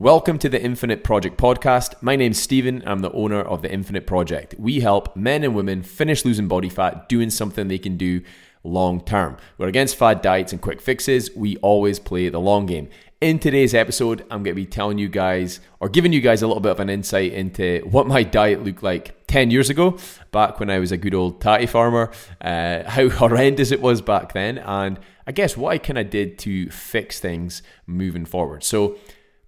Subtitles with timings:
[0.00, 1.92] Welcome to the Infinite Project podcast.
[2.00, 2.82] My name's Stephen.
[2.86, 4.54] I'm the owner of the Infinite Project.
[4.58, 8.22] We help men and women finish losing body fat doing something they can do
[8.64, 9.36] long term.
[9.58, 11.36] We're against fad diets and quick fixes.
[11.36, 12.88] We always play the long game.
[13.20, 16.46] In today's episode, I'm going to be telling you guys or giving you guys a
[16.46, 19.98] little bit of an insight into what my diet looked like 10 years ago,
[20.32, 22.10] back when I was a good old tatty farmer,
[22.40, 26.38] uh, how horrendous it was back then, and I guess what I kind of did
[26.38, 28.64] to fix things moving forward.
[28.64, 28.96] So,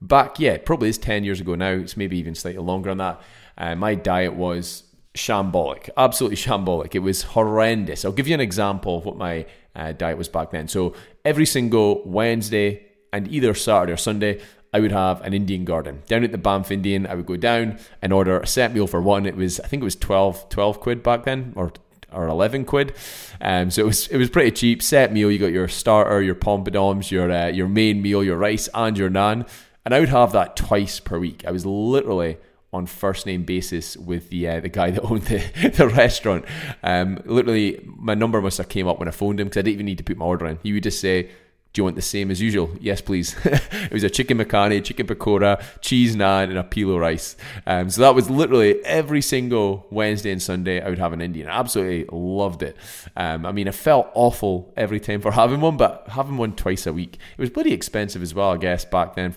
[0.06, 1.70] back, yeah, probably is 10 years ago now.
[1.70, 3.20] It's maybe even slightly longer than that.
[3.56, 6.94] Uh, my diet was shambolic, absolutely shambolic.
[6.94, 8.04] It was horrendous.
[8.04, 10.68] I'll give you an example of what my uh, diet was back then.
[10.68, 14.40] So every single Wednesday and either Saturday or Sunday,
[14.74, 16.02] I would have an Indian garden.
[16.06, 19.02] Down at the Banff Indian, I would go down and order a set meal for
[19.02, 19.26] one.
[19.26, 21.72] It was, I think it was 12, 12 quid back then, or
[22.14, 22.94] or 11 quid.
[23.40, 24.82] Um, so it was it was pretty cheap.
[24.82, 28.68] Set meal, you got your starter, your pompadons, your uh, your main meal, your rice,
[28.74, 29.48] and your naan
[29.84, 31.44] and I would have that twice per week.
[31.46, 32.38] I was literally
[32.72, 36.44] on first name basis with the uh, the guy that owned the, the restaurant.
[36.82, 39.74] Um, literally, my number must have came up when I phoned him because I didn't
[39.74, 40.58] even need to put my order in.
[40.62, 43.36] He would just say, "Do you want the same as usual?" Yes, please.
[43.44, 47.36] it was a chicken makhani, chicken pakora, cheese naan, and a pilau rice.
[47.66, 50.80] Um, so that was literally every single Wednesday and Sunday.
[50.80, 51.48] I would have an Indian.
[51.48, 52.76] I absolutely loved it.
[53.16, 56.86] Um, I mean, I felt awful every time for having one, but having one twice
[56.86, 58.52] a week, it was bloody expensive as well.
[58.52, 59.36] I guess back then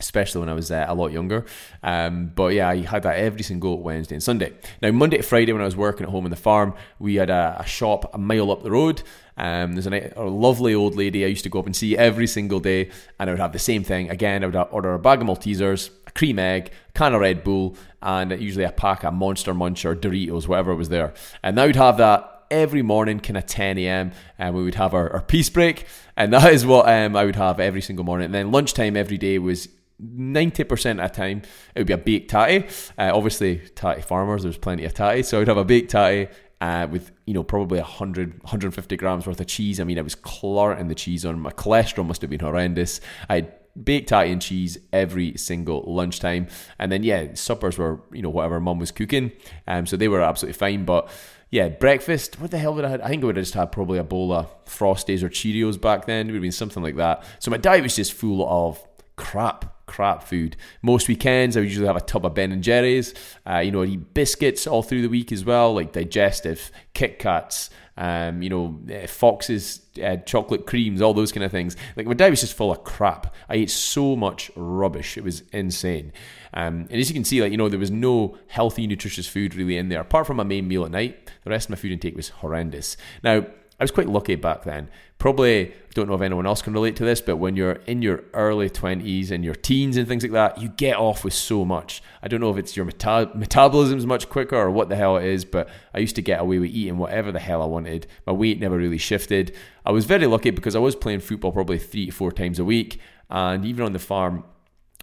[0.00, 1.44] especially when I was uh, a lot younger.
[1.82, 4.52] Um, but yeah, I had that every single Wednesday and Sunday.
[4.82, 7.30] Now, Monday to Friday, when I was working at home on the farm, we had
[7.30, 9.02] a, a shop a mile up the road.
[9.36, 12.26] Um, there's a, a, lovely old lady I used to go up and see every
[12.26, 14.08] single day, and I would have the same thing.
[14.10, 17.42] Again, I would order a bag of Maltesers, a cream egg, a can of Red
[17.42, 21.14] Bull, and usually a pack of Monster Munch or Doritos, whatever was there.
[21.42, 24.94] And I would have that every morning, kind of 10 a.m., and we would have
[24.94, 28.26] our, our piece break, and that is what um, I would have every single morning.
[28.26, 29.68] And then lunchtime every day was
[30.16, 31.42] 90% of the time
[31.74, 32.66] it would be a baked tatty.
[32.98, 35.22] Uh, obviously, tatty farmers, there's plenty of tatty.
[35.22, 36.28] So I would have a baked tatty
[36.60, 39.80] uh, with, you know, probably 100, 150 grams worth of cheese.
[39.80, 41.38] I mean, I was clorting the cheese on.
[41.40, 43.00] My cholesterol must have been horrendous.
[43.28, 43.48] I
[43.82, 46.48] baked tatty and cheese every single lunchtime.
[46.78, 49.32] And then, yeah, suppers were, you know, whatever mum was cooking.
[49.66, 50.84] Um, so they were absolutely fine.
[50.84, 51.08] But
[51.50, 52.40] yeah, breakfast.
[52.40, 53.00] What the hell would I have?
[53.00, 56.06] I think I would have just had probably a bowl of Frosties or Cheerios back
[56.06, 56.28] then.
[56.28, 57.24] It would have been something like that.
[57.38, 58.82] So my diet was just full of
[59.16, 60.56] crap crap food.
[60.82, 63.14] Most weekends, I would usually have a tub of Ben and Jerry's.
[63.48, 67.20] Uh, you know, I'd eat biscuits all through the week as well, like digestive, Kit
[67.20, 71.76] Kats, um, you know, uh, Fox's uh, chocolate creams, all those kind of things.
[71.94, 73.32] Like my diet was just full of crap.
[73.48, 76.12] I ate so much rubbish; it was insane.
[76.52, 79.54] Um, and as you can see, like you know, there was no healthy, nutritious food
[79.54, 81.30] really in there apart from my main meal at night.
[81.44, 82.96] The rest of my food intake was horrendous.
[83.22, 83.46] Now
[83.78, 84.88] I was quite lucky back then.
[85.18, 88.24] Probably don't know if anyone else can relate to this, but when you're in your
[88.34, 92.02] early 20s and your teens and things like that, you get off with so much.
[92.22, 95.24] I don't know if it's your meta- metabolism's much quicker or what the hell it
[95.24, 98.06] is, but I used to get away with eating whatever the hell I wanted.
[98.26, 99.56] My weight never really shifted.
[99.86, 102.64] I was very lucky because I was playing football probably three to four times a
[102.64, 103.00] week.
[103.30, 104.44] And even on the farm,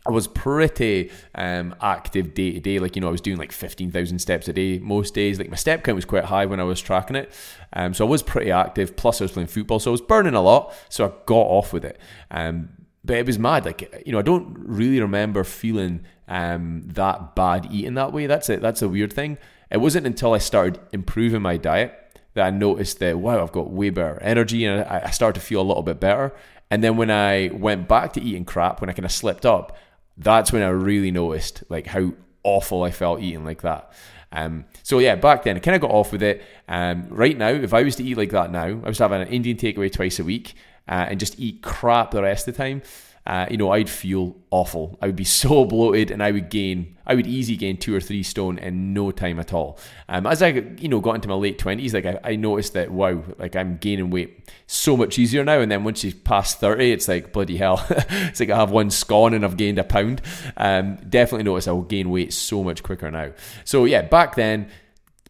[0.06, 2.80] I was pretty um, active day to day.
[2.80, 5.38] Like, you know, I was doing like 15,000 steps a day most days.
[5.38, 7.32] Like, my step count was quite high when I was tracking it.
[7.74, 8.96] Um, so I was pretty active.
[8.96, 9.80] Plus, I was playing football.
[9.80, 10.74] So I was burning a lot.
[10.90, 12.00] So I got off with it.
[12.32, 12.70] Um,
[13.04, 13.66] but it was mad.
[13.66, 18.26] Like, you know, I don't really remember feeling um, that bad eating that way.
[18.26, 18.62] That's it.
[18.62, 19.38] That's a weird thing.
[19.70, 21.98] It wasn't until I started improving my diet
[22.34, 25.46] that I noticed that, wow, I've got way better energy and I, I started to
[25.46, 26.34] feel a little bit better.
[26.70, 29.78] And then when I went back to eating crap, when I kind of slipped up,
[30.24, 33.92] that's when I really noticed like how awful I felt eating like that.
[34.32, 36.42] Um, so yeah, back then I kind of got off with it.
[36.68, 39.28] Um, right now, if I was to eat like that now, I was having an
[39.28, 40.54] Indian takeaway twice a week
[40.88, 42.82] uh, and just eat crap the rest of the time
[43.26, 44.98] uh, you know, I'd feel awful.
[45.02, 48.02] I would be so bloated and I would gain, I would easy gain two or
[48.02, 49.78] three stone in no time at all.
[50.10, 50.48] Um, as I,
[50.80, 53.78] you know, got into my late 20s, like I, I noticed that, wow, like I'm
[53.78, 55.60] gaining weight so much easier now.
[55.60, 57.86] And then once you pass 30, it's like, bloody hell.
[57.90, 60.22] it's like I have one scone and I've gained a pound.
[60.58, 63.32] Um, definitely notice I will gain weight so much quicker now.
[63.66, 64.70] So yeah, back then,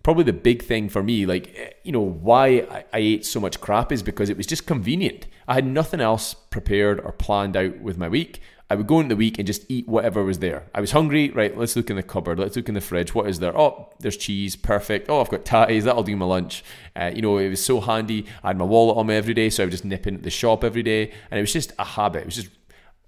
[0.03, 3.39] probably the big thing for me, like, eh, you know, why I, I, ate so
[3.39, 5.27] much crap is because it was just convenient.
[5.47, 8.41] I had nothing else prepared or planned out with my week.
[8.69, 10.63] I would go into the week and just eat whatever was there.
[10.73, 11.57] I was hungry, right?
[11.57, 12.39] Let's look in the cupboard.
[12.39, 13.13] Let's look in the fridge.
[13.13, 13.57] What is there?
[13.57, 14.55] Oh, there's cheese.
[14.55, 15.09] Perfect.
[15.09, 15.83] Oh, I've got tatties.
[15.83, 16.63] That'll do my lunch.
[16.95, 18.25] Uh, you know, it was so handy.
[18.41, 20.29] I had my wallet on me every day, so I would just nip into the
[20.29, 21.11] shop every day.
[21.29, 22.21] And it was just a habit.
[22.21, 22.49] It was just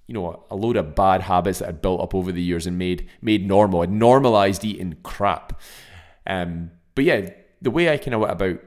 [0.07, 2.77] you know a load of bad habits that I'd built up over the years and
[2.77, 3.83] made made normal.
[3.83, 5.61] I'd normalized eating crap.
[6.27, 7.29] Um, but yeah,
[7.61, 8.59] the way I kind of went about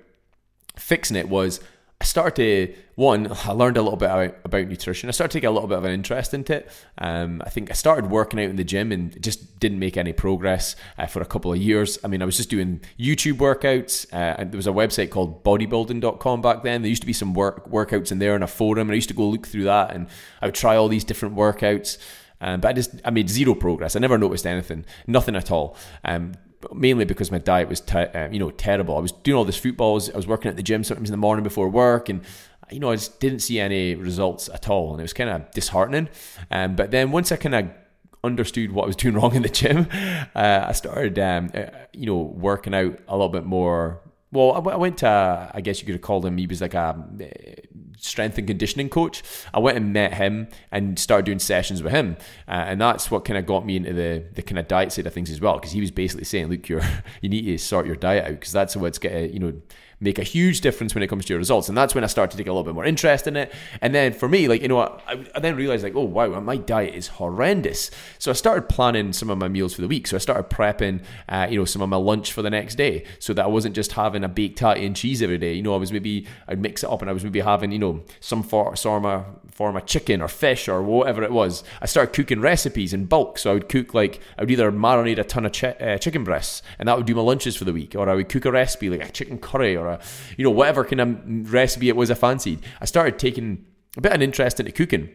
[0.76, 1.60] fixing it was
[2.00, 5.08] I started to one, I learned a little bit about, about nutrition.
[5.08, 6.70] I started taking a little bit of an interest into it.
[6.98, 10.12] Um, I think I started working out in the gym and just didn't make any
[10.12, 11.98] progress uh, for a couple of years.
[12.04, 14.06] I mean, I was just doing YouTube workouts.
[14.12, 16.82] Uh, there was a website called bodybuilding.com back then.
[16.82, 19.08] There used to be some work workouts in there in a forum, and I used
[19.08, 20.06] to go look through that and
[20.40, 21.98] I would try all these different workouts.
[22.40, 23.96] Um, but I just I made zero progress.
[23.96, 25.76] I never noticed anything, nothing at all.
[26.04, 26.32] Um,
[26.75, 28.97] mainly because my diet was te- uh, you know terrible.
[28.97, 30.11] I was doing all this footballs.
[30.11, 32.23] I was working at the gym sometimes in the morning before work, and
[32.70, 35.50] you know I just didn't see any results at all, and it was kind of
[35.53, 36.08] disheartening.
[36.50, 37.69] Um, but then once I kind of
[38.25, 39.88] understood what I was doing wrong in the gym,
[40.35, 44.00] uh, I started um, uh, you know working out a little bit more
[44.32, 46.79] well, I went to, I guess you could have called him, he was like a
[46.81, 46.94] uh,
[47.96, 49.22] strength and conditioning coach.
[49.52, 52.16] I went and met him and started doing sessions with him.
[52.48, 55.06] Uh, and that's what kind of got me into the, the kind of diet side
[55.06, 55.54] of things as well.
[55.54, 56.82] Because he was basically saying, look, you're,
[57.20, 59.54] you need to sort your diet out because that's what's to, you know,
[59.98, 61.69] make a huge difference when it comes to your results.
[61.69, 63.52] And that's when I started to take a little bit more interest in it.
[63.81, 66.56] And then for me, like, you know, I, I then realized, like, oh, wow, my
[66.56, 67.90] diet is horrendous.
[68.19, 70.06] So I started planning some of my meals for the week.
[70.06, 73.04] So I started prepping, uh, you know, some of my lunch for the next day
[73.19, 75.54] so that I wasn't just having a baked tatty and cheese every day.
[75.54, 77.78] You know, I was maybe, I'd mix it up and I was maybe having, you
[77.78, 81.64] know, some for, form of, form of chicken or fish or whatever it was.
[81.81, 83.38] I started cooking recipes in bulk.
[83.38, 86.25] So I would cook, like, I would either marinate a ton of chi- uh, chicken
[86.25, 88.52] breasts and that would do my lunches for the week, or I would cook a
[88.52, 90.00] recipe like a chicken curry or a,
[90.36, 92.60] you know, whatever kind of recipe it was I fancied.
[92.80, 93.64] I started taking
[93.96, 95.10] a bit of an interest into cooking.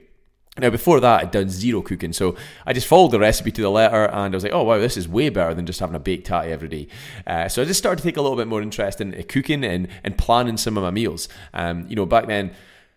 [0.57, 2.35] Now, before that, I'd done zero cooking, so
[2.65, 4.97] I just followed the recipe to the letter, and I was like, "Oh wow, this
[4.97, 6.87] is way better than just having a baked tatty every day."
[7.25, 9.87] Uh, so I just started to take a little bit more interest in cooking and,
[10.03, 11.29] and planning some of my meals.
[11.53, 12.51] Um, you know, back then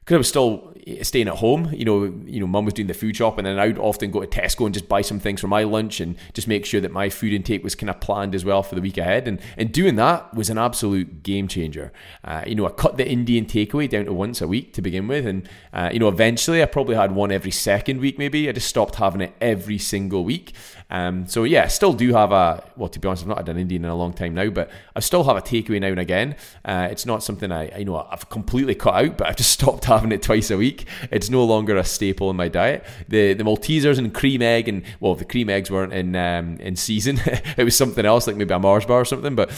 [0.04, 2.94] because I was still staying at home, you know, you know, mum was doing the
[2.94, 5.40] food shop, and then I would often go to Tesco and just buy some things
[5.40, 8.34] for my lunch and just make sure that my food intake was kind of planned
[8.34, 9.26] as well for the week ahead.
[9.26, 11.90] And and doing that was an absolute game changer.
[12.22, 15.08] Uh, you know, I cut the Indian takeaway down to once a week to begin
[15.08, 18.18] with, and uh, you know, eventually I probably had one every second week.
[18.18, 20.52] Maybe I just stopped having it every single week.
[20.90, 22.90] Um, so yeah, I still do have a well.
[22.90, 25.00] To be honest, I've not had an Indian in a long time now, but I
[25.00, 26.36] still have a takeaway now and again.
[26.62, 29.86] Uh, it's not something I you know I've completely cut out, but I've just stopped
[29.86, 30.87] having it twice a week.
[31.11, 32.85] It's no longer a staple in my diet.
[33.08, 36.76] The the Maltesers and cream egg and well, the cream eggs weren't in um, in
[36.76, 37.20] season.
[37.56, 39.50] it was something else like maybe a Mars bar or something, but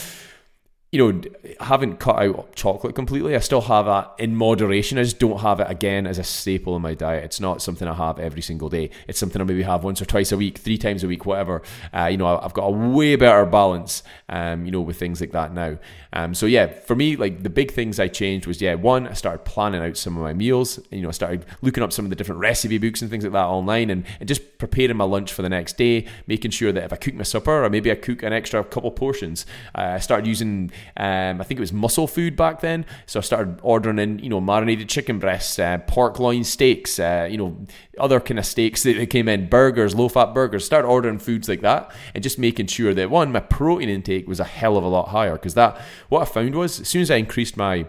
[0.97, 1.21] you know,
[1.61, 3.37] haven't cut out chocolate completely.
[3.37, 4.97] I still have that in moderation.
[4.97, 7.23] I just don't have it again as a staple in my diet.
[7.23, 8.89] It's not something I have every single day.
[9.07, 11.61] It's something I maybe have once or twice a week, three times a week, whatever.
[11.93, 15.33] Uh, you know, I've got a way better balance, um, you know, with things like
[15.33, 15.77] that now.
[16.15, 19.13] Um, so yeah, for me, like the big things I changed was yeah, one, I
[19.13, 20.81] started planning out some of my meals.
[20.91, 23.35] You know, I started looking up some of the different recipe books and things like
[23.35, 26.85] that online, and, and just preparing my lunch for the next day, making sure that
[26.85, 29.45] if I cook my supper or maybe I cook an extra couple portions,
[29.75, 32.87] uh, I started using um, I think it was muscle food back then.
[33.07, 37.29] So I started ordering in, you know, marinated chicken breasts, uh, pork loin steaks, uh,
[37.31, 37.67] you know,
[37.99, 40.65] other kind of steaks that came in, burgers, low fat burgers.
[40.65, 44.41] Start ordering foods like that and just making sure that one, my protein intake was
[44.41, 45.35] a hell of a lot higher.
[45.35, 47.87] Because that, what I found was, as soon as I increased my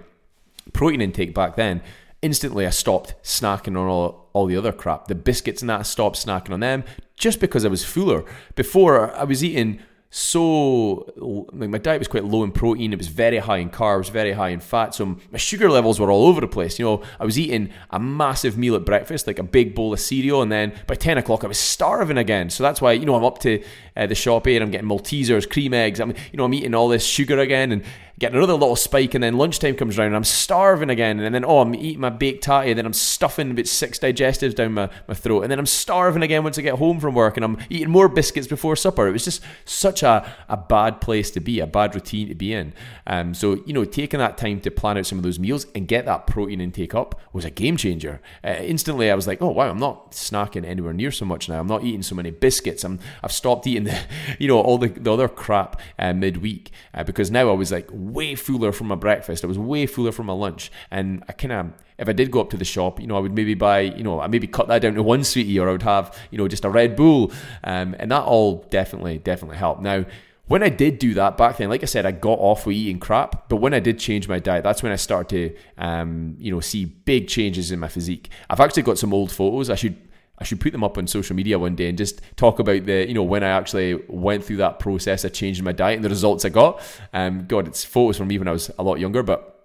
[0.74, 1.82] protein intake back then,
[2.22, 5.08] instantly I stopped snacking on all, all the other crap.
[5.08, 6.84] The biscuits and that, I stopped snacking on them
[7.18, 8.26] just because I was fuller.
[8.56, 13.09] Before I was eating so like my diet was quite low in protein it was
[13.09, 16.39] very high in carbs very high in fat so my sugar levels were all over
[16.39, 17.04] the place you know?
[17.19, 20.50] I was eating a massive meal at breakfast like a big bowl of cereal and
[20.51, 22.50] then by 10 o'clock i was starving again.
[22.50, 23.62] So that's why you know i'm up to
[23.98, 26.88] uh, the shop here i'm getting maltesers cream eggs i'm you know i'm eating all
[26.88, 27.84] this sugar again and
[28.19, 31.45] getting another little spike, and then lunchtime comes around and I'm starving again, and then
[31.45, 34.89] oh, I'm eating my baked tatty, and then I'm stuffing about six digestives down my,
[35.07, 37.57] my throat, and then I'm starving again once I get home from work, and I'm
[37.69, 39.07] eating more biscuits before supper.
[39.07, 42.53] It was just such a, a bad place to be, a bad routine to be
[42.53, 42.74] in.
[43.05, 45.88] Um, so you know, taking that time to plan out some of those meals and
[45.88, 48.21] get that protein intake up was a game changer.
[48.43, 51.59] Uh, instantly, I was like, oh wow, I'm not snacking anywhere near so much now.
[51.59, 52.83] I'm not eating so many biscuits.
[52.83, 54.00] I'm I've stopped eating the
[54.39, 57.88] you know all the, the other crap uh, midweek uh, because now I was like
[58.14, 59.44] way fuller from my breakfast.
[59.44, 60.72] I was way fuller from my lunch.
[60.92, 63.20] And I kind of, if I did go up to the shop, you know, I
[63.20, 65.72] would maybe buy, you know, I maybe cut that down to one sweetie or I
[65.72, 67.32] would have, you know, just a Red Bull.
[67.64, 69.82] Um, and that all definitely, definitely helped.
[69.82, 70.06] Now,
[70.48, 73.00] when I did do that back then, like I said, I got off with eating
[73.00, 73.50] crap.
[73.50, 76.62] But when I did change my diet, that's when I started to, um, you know,
[76.62, 78.30] see big changes in my physique.
[78.50, 79.70] I've actually got some old photos.
[79.70, 79.98] I should
[80.39, 83.08] I should put them up on social media one day and just talk about the,
[83.08, 86.10] you know, when I actually went through that process of changing my diet and the
[86.10, 86.82] results I got.
[87.13, 89.57] Um, God, it's photos from me when I was a lot younger, but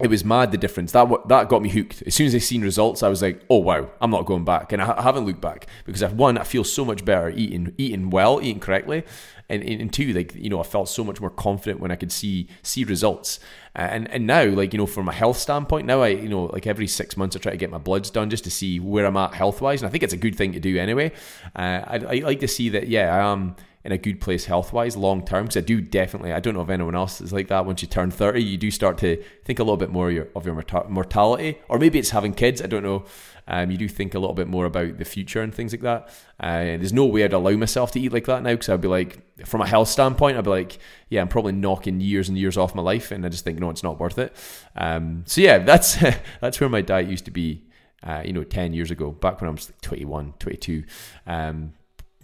[0.00, 0.92] it was mad the difference.
[0.92, 2.02] That that got me hooked.
[2.06, 4.72] As soon as i seen results i was like oh wow i'm not going back.
[4.72, 8.10] And i haven't looked back because i've one i feel so much better eating eating
[8.10, 9.04] well eating correctly.
[9.50, 12.12] And, and two like you know i felt so much more confident when i could
[12.12, 13.40] see see results.
[13.74, 16.66] And and now like you know from a health standpoint now i you know like
[16.66, 19.16] every six months i try to get my bloods done just to see where i'm
[19.16, 21.12] at health wise and i think it's a good thing to do anyway.
[21.56, 24.72] Uh, I, I like to see that yeah i am in a good place health
[24.72, 27.48] wise long term because I do definitely I don't know if anyone else is like
[27.48, 30.14] that once you turn 30 you do start to think a little bit more of
[30.14, 33.04] your, of your mortality or maybe it's having kids I don't know.
[33.50, 36.10] Um, you do think a little bit more about the future and things like that.
[36.38, 38.88] Uh, there's no way I'd allow myself to eat like that now because I'd be
[38.88, 42.58] like from a health standpoint I'd be like yeah I'm probably knocking years and years
[42.58, 44.34] off my life and I just think no it's not worth it.
[44.76, 45.96] Um, so yeah that's
[46.40, 47.62] that's where my diet used to be
[48.02, 50.84] uh, you know 10 years ago back when I was like 21 22
[51.26, 51.72] um,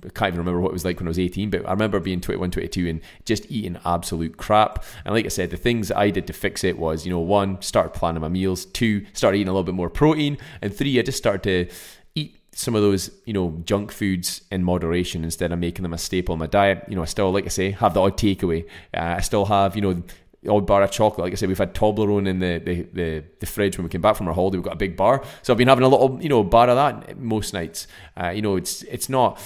[0.05, 2.01] I can't even remember what it was like when I was 18, but I remember
[2.01, 4.85] being 21, 22 and just eating absolute crap.
[5.05, 7.61] And like I said, the things I did to fix it was, you know, one,
[7.63, 11.03] started planning my meals, two, started eating a little bit more protein, and three, I
[11.03, 11.75] just started to
[12.15, 15.99] eat some of those, you know, junk foods in moderation instead of making them a
[15.99, 16.85] staple in my diet.
[16.89, 18.65] You know, I still, like I say, have the odd takeaway.
[18.95, 20.03] Uh, I still have, you know,
[20.49, 21.25] odd bar of chocolate.
[21.25, 24.01] Like I said, we've had Toblerone in the, the, the, the, fridge when we came
[24.01, 24.59] back from our holiday.
[24.59, 26.77] We've got a big bar, so I've been having a little, you know, bar of
[26.77, 27.87] that most nights.
[28.17, 29.41] Uh, you know, it's it's not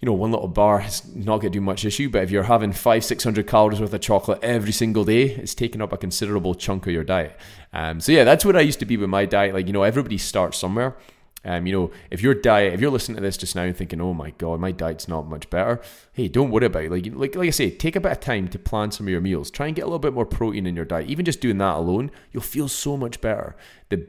[0.00, 2.08] you know, one little bar is not going to do much issue.
[2.08, 5.54] But if you're having five, six hundred calories worth of chocolate every single day, it's
[5.54, 7.38] taking up a considerable chunk of your diet.
[7.72, 9.54] Um, so yeah, that's what I used to be with my diet.
[9.54, 10.96] Like you know, everybody starts somewhere.
[11.42, 14.00] Um, you know, if your diet, if you're listening to this just now and thinking,
[14.00, 15.80] "Oh my god, my diet's not much better,"
[16.12, 16.90] hey, don't worry about it.
[16.90, 19.22] Like, like, like I say, take a bit of time to plan some of your
[19.22, 19.50] meals.
[19.50, 21.08] Try and get a little bit more protein in your diet.
[21.08, 23.56] Even just doing that alone, you'll feel so much better.
[23.88, 24.06] The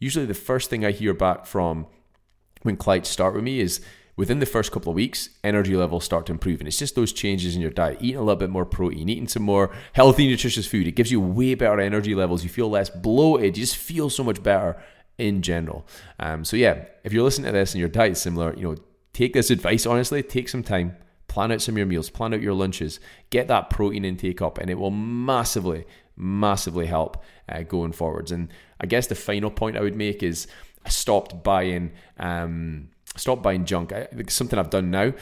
[0.00, 1.86] usually the first thing I hear back from
[2.62, 3.80] when clients start with me is
[4.16, 6.60] within the first couple of weeks, energy levels start to improve.
[6.60, 9.28] And it's just those changes in your diet, eating a little bit more protein, eating
[9.28, 10.86] some more healthy, nutritious food.
[10.86, 12.44] It gives you way better energy levels.
[12.44, 13.56] You feel less bloated.
[13.56, 14.82] You just feel so much better
[15.18, 15.86] in general.
[16.18, 18.76] Um, so yeah, if you're listening to this and your diet's similar, you know,
[19.12, 20.22] take this advice honestly.
[20.22, 20.96] Take some time,
[21.28, 24.58] plan out some of your meals, plan out your lunches, get that protein intake up,
[24.58, 28.32] and it will massively, massively help uh, going forwards.
[28.32, 28.48] And
[28.80, 30.46] I guess the final point I would make is
[30.84, 31.92] I stopped buying.
[32.18, 33.92] Um, stop buying junk.
[33.92, 35.12] I, it's something I've done now.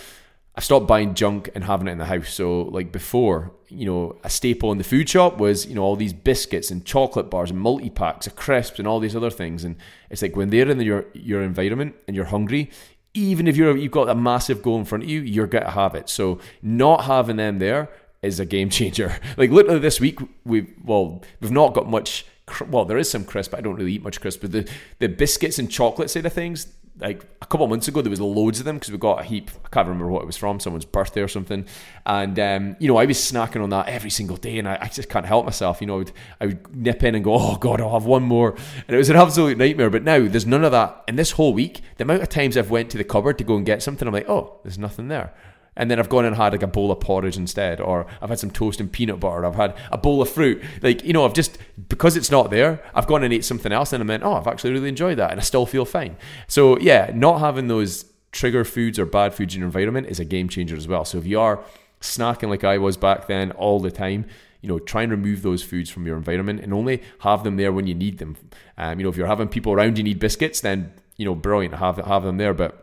[0.54, 2.34] I stopped buying junk and having it in the house.
[2.34, 5.96] So like before, you know, a staple in the food shop was, you know, all
[5.96, 9.64] these biscuits and chocolate bars and multi packs of crisps and all these other things.
[9.64, 9.76] And
[10.10, 12.70] it's like when they're in the, your your environment and you're hungry,
[13.14, 15.94] even if you're you've got a massive goal in front of you, you're gonna have
[15.94, 16.10] it.
[16.10, 17.88] So not having them there
[18.20, 19.18] is a game changer.
[19.38, 22.26] Like literally this week, we've well, we've not got much.
[22.68, 23.52] Well, there is some crisp.
[23.52, 24.68] But I don't really eat much crisp, but the
[24.98, 26.66] the biscuits and chocolate side of things,
[26.98, 29.24] like a couple of months ago, there was loads of them because we got a
[29.24, 29.50] heap.
[29.64, 31.66] I can't remember what it was from, someone's birthday or something.
[32.04, 34.88] And um, you know, I was snacking on that every single day, and I, I
[34.88, 35.80] just can't help myself.
[35.80, 38.22] You know, I would, I would, nip in and go, "Oh God, I'll have one
[38.22, 39.90] more," and it was an absolute nightmare.
[39.90, 41.02] But now there's none of that.
[41.08, 43.56] And this whole week, the amount of times I've went to the cupboard to go
[43.56, 45.32] and get something, I'm like, "Oh, there's nothing there."
[45.76, 48.38] And then I've gone and had like a bowl of porridge instead, or I've had
[48.38, 49.44] some toast and peanut butter.
[49.44, 50.62] I've had a bowl of fruit.
[50.82, 53.92] Like you know, I've just because it's not there, I've gone and ate something else,
[53.92, 56.16] and I meant, oh, I've actually really enjoyed that, and I still feel fine.
[56.46, 60.24] So yeah, not having those trigger foods or bad foods in your environment is a
[60.24, 61.04] game changer as well.
[61.04, 61.62] So if you are
[62.00, 64.26] snacking like I was back then all the time,
[64.60, 67.72] you know, try and remove those foods from your environment and only have them there
[67.72, 68.36] when you need them.
[68.78, 71.74] Um, you know, if you're having people around you need biscuits, then you know, brilliant,
[71.74, 72.81] have have them there, but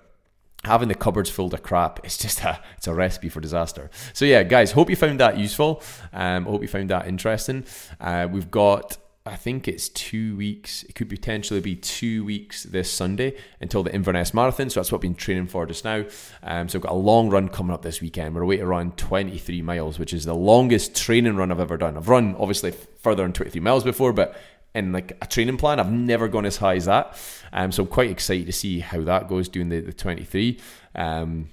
[0.66, 4.26] having the cupboards filled of crap it's just a it's a recipe for disaster so
[4.26, 5.82] yeah guys hope you found that useful
[6.14, 7.64] um hope you found that interesting
[8.02, 8.98] uh, we've got
[9.30, 10.84] I think it's two weeks.
[10.84, 14.70] It could potentially be two weeks this Sunday until the Inverness Marathon.
[14.70, 16.06] So that's what I've been training for just now.
[16.42, 18.34] Um, so I've got a long run coming up this weekend.
[18.34, 21.96] We're away to run 23 miles, which is the longest training run I've ever done.
[21.96, 24.36] I've run obviously further than 23 miles before, but
[24.76, 25.80] in like a training plan.
[25.80, 27.18] I've never gone as high as that.
[27.52, 30.60] Um, so I'm quite excited to see how that goes doing the, the 23.
[30.96, 31.50] Um,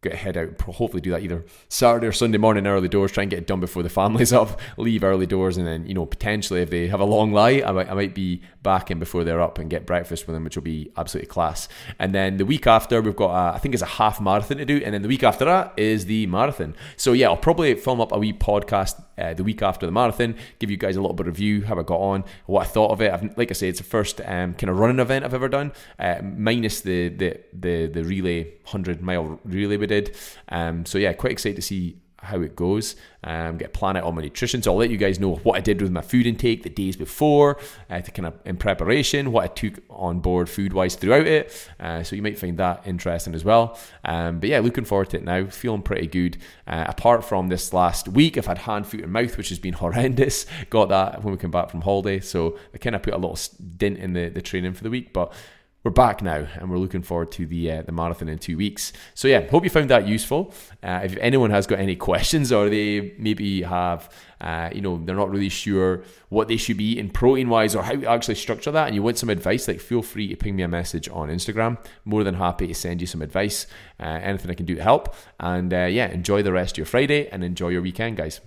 [0.00, 3.30] get head out, hopefully do that either Saturday or Sunday morning early doors, try and
[3.30, 6.62] get it done before the family's up, leave early doors, and then, you know, potentially
[6.62, 9.40] if they have a long lie, I might, I might be back in before they're
[9.40, 11.68] up and get breakfast with them, which will be absolutely class.
[11.98, 14.64] And then the week after, we've got, a, I think it's a half marathon to
[14.64, 16.76] do, and then the week after that is the marathon.
[16.96, 20.36] So yeah, I'll probably film up a wee podcast uh, the week after the marathon,
[20.58, 22.92] give you guys a little bit of review, how I got on, what I thought
[22.92, 23.12] of it.
[23.12, 25.72] I've, like I say, it's the first um, kind of running event I've ever done,
[25.98, 29.76] uh, minus the, the, the, the relay, 100 mile relay
[30.48, 32.96] Um, so yeah, quite excited to see how it goes.
[33.22, 34.62] Um, get a plan out on my nutrition.
[34.62, 36.96] So I'll let you guys know what I did with my food intake the days
[36.96, 37.58] before,
[37.90, 41.70] uh, to kind of in preparation, what I took on board food wise throughout it.
[41.78, 43.78] Uh, so you might find that interesting as well.
[44.04, 45.46] Um, but yeah, looking forward to it now.
[45.46, 46.38] Feeling pretty good.
[46.66, 49.74] Uh, apart from this last week, I've had hand, foot, and mouth, which has been
[49.74, 50.46] horrendous.
[50.70, 52.20] Got that when we came back from holiday.
[52.20, 53.38] So I kind of put a little
[53.76, 55.32] dent in the, the training for the week, but
[55.84, 58.92] we're back now and we're looking forward to the uh, the marathon in two weeks.
[59.14, 60.52] So yeah, hope you found that useful.
[60.82, 65.14] Uh, if anyone has got any questions or they maybe have, uh, you know, they're
[65.14, 68.72] not really sure what they should be eating protein wise or how to actually structure
[68.72, 71.28] that, and you want some advice, like feel free to ping me a message on
[71.28, 71.78] Instagram.
[72.04, 73.66] More than happy to send you some advice,
[74.00, 75.14] uh, anything I can do to help.
[75.38, 78.40] And uh, yeah, enjoy the rest of your Friday and enjoy your weekend, guys.